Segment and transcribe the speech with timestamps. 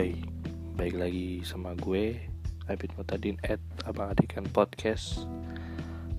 [0.00, 0.16] Hai,
[0.80, 2.16] baik lagi sama gue
[2.72, 5.28] Abid Mutadin at Abang Adikan Podcast.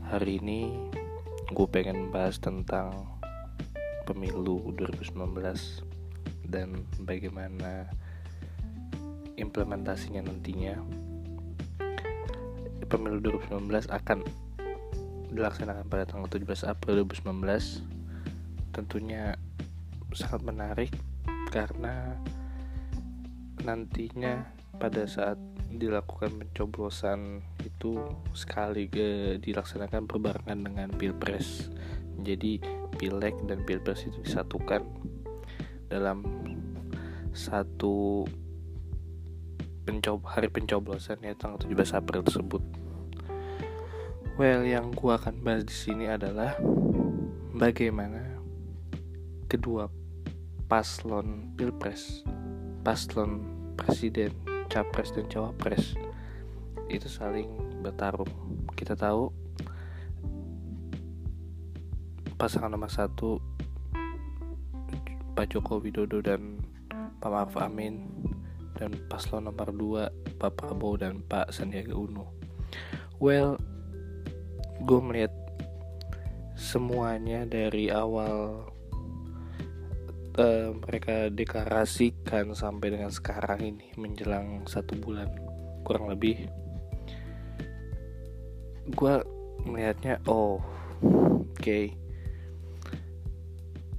[0.05, 0.69] Hari ini
[1.49, 3.09] gue pengen bahas tentang
[4.05, 5.25] pemilu 2019
[6.45, 7.89] Dan bagaimana
[9.41, 10.77] implementasinya nantinya.
[12.85, 14.21] Pemilu 2019 akan
[15.33, 17.81] dilaksanakan pada tanggal 17 April 2019
[18.77, 19.41] Tentunya
[20.13, 20.93] sangat menarik
[21.49, 22.21] karena
[23.61, 24.45] nantinya
[24.77, 25.37] pada saat
[25.71, 28.01] dilakukan pencoblosan itu
[28.35, 31.71] sekali ke dilaksanakan berbarengan dengan pilpres
[32.21, 32.61] jadi
[32.99, 34.83] pileg dan pilpres itu disatukan
[35.89, 36.23] dalam
[37.31, 38.27] satu
[39.87, 42.63] pencob hari pencoblosan ya tanggal 17 April tersebut.
[44.39, 46.55] Well, yang gua akan bahas di sini adalah
[47.51, 48.39] bagaimana
[49.51, 49.91] kedua
[50.71, 52.23] paslon pilpres
[52.81, 53.45] paslon
[53.77, 54.33] presiden,
[54.69, 55.93] capres dan cawapres
[56.89, 57.47] itu saling
[57.85, 58.29] bertarung.
[58.75, 59.29] Kita tahu
[62.35, 63.37] pasangan nomor satu
[65.37, 66.59] Pak Joko Widodo dan
[67.21, 68.09] Pak Maruf Amin
[68.75, 70.03] dan paslon nomor dua
[70.41, 72.33] Pak Prabowo dan Pak Sandiaga Uno.
[73.21, 73.61] Well,
[74.81, 75.33] gue melihat
[76.57, 78.65] semuanya dari awal
[80.37, 85.27] uh, mereka deklarasikan sampai dengan sekarang ini menjelang satu bulan
[85.83, 86.47] kurang lebih
[88.91, 89.15] gue
[89.65, 90.61] melihatnya oh
[91.01, 91.93] oke okay.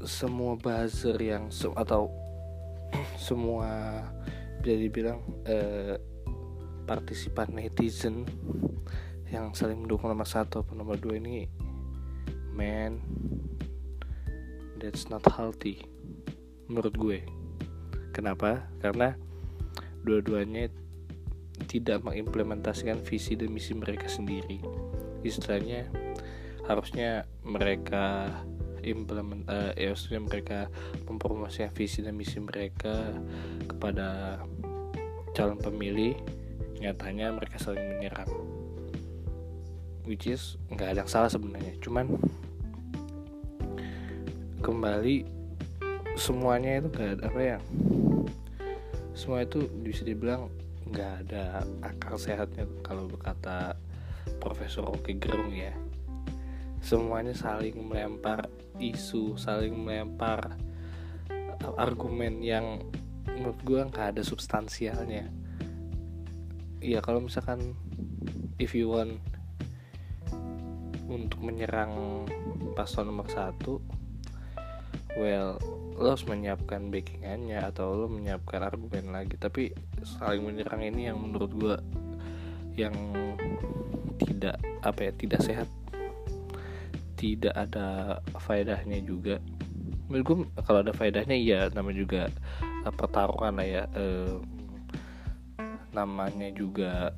[0.03, 2.11] semua buzzer yang se atau
[3.27, 4.03] semua
[4.63, 5.99] bisa dibilang uh,
[6.87, 8.27] partisipan netizen
[9.33, 11.49] yang saling mendukung nomor satu atau nomor dua ini
[12.53, 13.01] man
[14.77, 15.92] that's not healthy
[16.73, 17.21] menurut gue.
[18.17, 18.65] Kenapa?
[18.81, 19.13] Karena
[20.01, 20.73] dua-duanya
[21.69, 24.59] tidak mengimplementasikan visi dan misi mereka sendiri.
[25.21, 25.87] Istilahnya
[26.65, 28.33] harusnya mereka
[28.83, 30.67] implement uh, ya mereka
[31.07, 33.15] mempromosikan visi dan misi mereka
[33.71, 34.43] kepada
[35.33, 36.19] calon pemilih
[36.83, 38.27] nyatanya mereka saling menyerang.
[40.03, 41.79] Which is nggak ada yang salah sebenarnya.
[41.79, 42.19] Cuman
[44.59, 45.42] kembali
[46.17, 47.59] semuanya itu gak ada apa ya
[49.13, 50.49] semua itu bisa dibilang
[50.93, 53.77] nggak ada akal sehatnya kalau berkata
[54.43, 55.73] Profesor Oke Gerung ya.
[56.83, 58.51] Semuanya saling melempar
[58.83, 60.59] isu saling melempar
[61.79, 62.83] argumen yang
[63.25, 65.31] menurut gue nggak ada substansialnya.
[66.83, 67.79] Ya kalau misalkan
[68.59, 69.23] if you want
[71.07, 72.27] untuk menyerang
[72.75, 73.79] paslon nomor satu
[75.17, 75.61] well
[75.93, 79.37] lo harus menyiapkan backingannya atau lo menyiapkan argumen lagi.
[79.37, 79.71] Tapi
[80.03, 81.77] saling menyerang ini yang menurut gue
[82.75, 82.95] yang
[84.25, 85.69] tidak apa ya tidak sehat.
[87.15, 89.39] Tidak ada faedahnya juga.
[90.09, 90.37] Menurut gue
[90.67, 92.23] kalau ada faedahnya iya namanya juga
[92.83, 94.43] uh, pertarungan lah ya uh,
[95.93, 97.13] namanya juga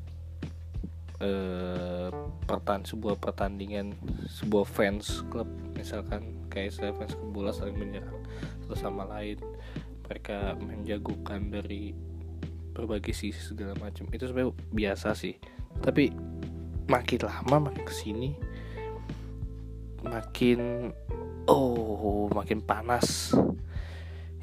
[1.22, 2.10] uh,
[2.44, 3.94] pertan sebuah pertandingan
[4.28, 8.22] sebuah fans klub misalkan kayak saya fans bola saling menyerang
[8.64, 9.42] satu sama lain
[10.06, 11.92] mereka menjagokan dari
[12.74, 14.10] berbagai sisi segala macam.
[14.10, 15.38] Itu sebenarnya biasa sih.
[15.78, 16.10] Tapi
[16.90, 18.36] makin lama makin ke sini
[20.04, 20.92] makin
[21.48, 23.32] oh makin panas.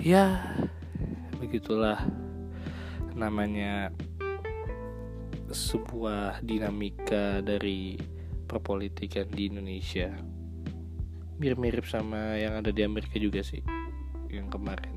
[0.02, 0.42] Ya
[1.38, 2.02] begitulah
[3.14, 3.94] namanya
[5.54, 8.00] sebuah dinamika dari
[8.50, 10.10] perpolitikan di Indonesia
[11.42, 13.66] mirip-mirip sama yang ada di Amerika juga sih
[14.30, 14.94] yang kemarin.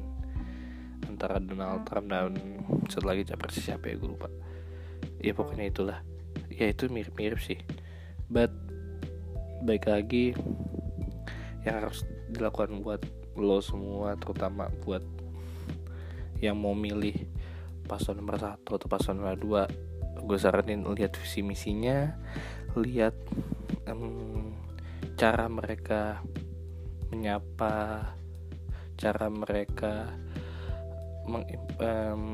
[1.09, 2.37] Antara Donald Trump dan
[2.93, 4.28] satu lagi capres siapa ya gue lupa.
[5.25, 5.99] Ya pokoknya itulah.
[6.53, 7.65] Ya itu mirip-mirip sih.
[8.28, 8.53] But
[9.65, 10.37] baik lagi
[11.65, 13.00] yang harus dilakukan buat
[13.41, 15.00] lo semua terutama buat
[16.44, 17.17] yang mau milih
[17.88, 19.62] paslon nomor satu atau paslon nomor dua
[20.20, 22.12] gue saranin lihat visi misinya
[22.76, 23.17] lihat
[23.88, 24.52] um,
[25.14, 26.24] cara mereka
[27.12, 27.72] menyapa
[28.94, 30.14] cara mereka
[31.26, 31.44] meng,
[31.80, 32.24] um,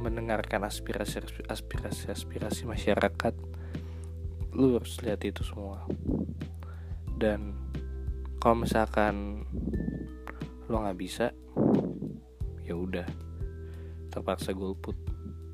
[0.00, 3.34] mendengarkan aspirasi aspirasi aspirasi masyarakat.
[4.56, 5.84] Lu harus lihat itu semua.
[7.16, 7.56] Dan
[8.40, 9.44] kalau misalkan
[10.68, 11.32] lo nggak bisa
[12.64, 13.06] ya udah.
[14.12, 14.96] Terpaksa golput.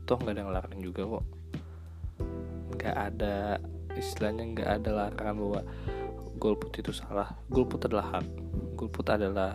[0.07, 1.25] Toh nggak ada yang larang juga kok.
[2.79, 3.59] Nggak ada
[3.95, 5.61] istilahnya nggak ada larangan bahwa
[6.43, 7.31] golput itu salah.
[7.47, 8.27] Golput adalah hak.
[8.75, 9.55] Golput adalah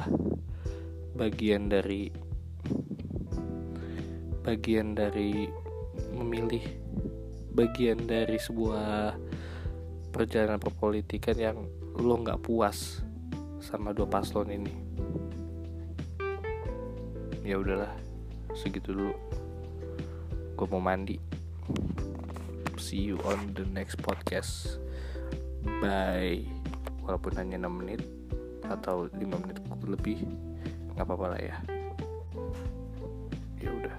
[1.20, 2.08] bagian dari
[4.48, 5.52] bagian dari
[6.16, 6.64] memilih
[7.52, 9.20] bagian dari sebuah
[10.16, 11.58] perjalanan perpolitikan yang
[12.00, 13.04] lo nggak puas
[13.60, 14.74] sama dua paslon ini.
[17.44, 17.92] Ya udahlah
[18.56, 19.12] segitu dulu.
[20.56, 21.20] Gue mau mandi.
[22.80, 24.80] See you on the next podcast.
[25.84, 26.57] Bye
[27.08, 28.04] walaupun hanya 6 menit
[28.68, 29.58] atau 5 menit
[29.88, 30.28] lebih
[30.94, 31.58] nggak apa-apa lah ya.
[33.58, 33.98] Ya udah